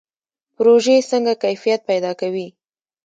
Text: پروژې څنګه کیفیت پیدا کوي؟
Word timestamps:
پروژې 0.55 0.95
څنګه 1.11 1.33
کیفیت 1.43 1.81
پیدا 1.89 2.11
کوي؟ 2.21 2.47